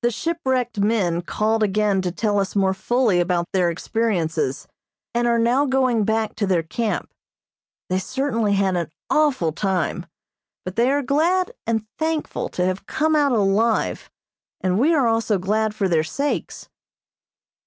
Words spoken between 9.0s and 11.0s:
awful time, but they